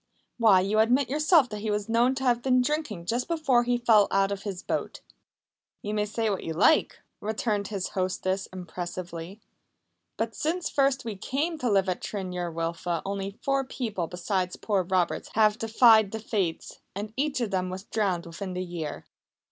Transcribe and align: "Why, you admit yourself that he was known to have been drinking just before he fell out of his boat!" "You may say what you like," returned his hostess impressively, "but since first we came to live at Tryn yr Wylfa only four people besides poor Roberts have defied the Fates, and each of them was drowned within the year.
"Why, 0.39 0.61
you 0.61 0.79
admit 0.79 1.11
yourself 1.11 1.47
that 1.49 1.59
he 1.61 1.69
was 1.69 1.87
known 1.87 2.15
to 2.15 2.23
have 2.23 2.41
been 2.41 2.63
drinking 2.63 3.05
just 3.05 3.27
before 3.27 3.65
he 3.65 3.77
fell 3.77 4.07
out 4.09 4.31
of 4.31 4.41
his 4.41 4.63
boat!" 4.63 5.01
"You 5.83 5.93
may 5.93 6.05
say 6.07 6.27
what 6.31 6.43
you 6.43 6.53
like," 6.53 7.01
returned 7.19 7.67
his 7.67 7.89
hostess 7.89 8.47
impressively, 8.47 9.41
"but 10.17 10.33
since 10.33 10.71
first 10.71 11.05
we 11.05 11.15
came 11.15 11.59
to 11.59 11.69
live 11.69 11.87
at 11.87 12.01
Tryn 12.01 12.33
yr 12.33 12.51
Wylfa 12.51 13.03
only 13.05 13.37
four 13.43 13.63
people 13.63 14.07
besides 14.07 14.55
poor 14.55 14.81
Roberts 14.81 15.29
have 15.35 15.59
defied 15.59 16.09
the 16.09 16.19
Fates, 16.19 16.79
and 16.95 17.13
each 17.15 17.39
of 17.39 17.51
them 17.51 17.69
was 17.69 17.83
drowned 17.83 18.25
within 18.25 18.53
the 18.53 18.63
year. 18.65 19.05